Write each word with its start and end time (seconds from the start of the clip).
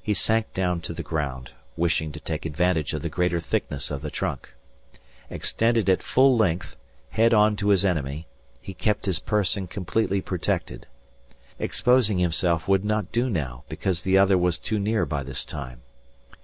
He 0.00 0.14
sank 0.14 0.54
down 0.54 0.80
to 0.82 0.94
the 0.94 1.02
ground 1.02 1.50
wishing 1.76 2.12
to 2.12 2.20
take 2.20 2.46
advantage 2.46 2.94
of 2.94 3.02
the 3.02 3.08
greater 3.08 3.40
thickness 3.40 3.90
of 3.90 4.00
the 4.00 4.12
trunk. 4.12 4.50
Extended 5.28 5.90
at 5.90 6.04
full 6.04 6.36
length, 6.36 6.76
head 7.10 7.34
on 7.34 7.56
to 7.56 7.70
his 7.70 7.84
enemy, 7.84 8.28
he 8.62 8.74
kept 8.74 9.06
his 9.06 9.18
person 9.18 9.66
completely 9.66 10.20
protected. 10.20 10.86
Exposing 11.58 12.18
himself 12.18 12.68
would 12.68 12.84
not 12.84 13.10
do 13.10 13.28
now 13.28 13.64
because 13.68 14.02
the 14.02 14.16
other 14.16 14.38
was 14.38 14.56
too 14.56 14.78
near 14.78 15.04
by 15.04 15.24
this 15.24 15.44
time. 15.44 15.82